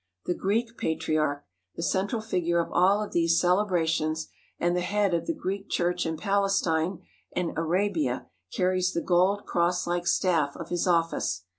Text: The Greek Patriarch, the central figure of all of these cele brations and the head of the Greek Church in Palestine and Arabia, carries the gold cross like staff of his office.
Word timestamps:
The 0.25 0.33
Greek 0.33 0.79
Patriarch, 0.79 1.45
the 1.75 1.83
central 1.83 2.23
figure 2.23 2.57
of 2.59 2.71
all 2.71 3.03
of 3.03 3.11
these 3.11 3.39
cele 3.39 3.67
brations 3.69 4.29
and 4.59 4.75
the 4.75 4.81
head 4.81 5.13
of 5.13 5.27
the 5.27 5.35
Greek 5.35 5.69
Church 5.69 6.07
in 6.07 6.17
Palestine 6.17 7.03
and 7.35 7.55
Arabia, 7.55 8.25
carries 8.51 8.93
the 8.93 9.01
gold 9.03 9.45
cross 9.45 9.85
like 9.85 10.07
staff 10.07 10.55
of 10.55 10.69
his 10.69 10.87
office. 10.87 11.43